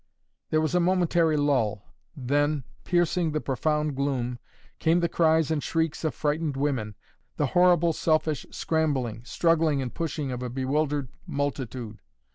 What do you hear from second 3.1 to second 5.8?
the profound gloom, came the cries and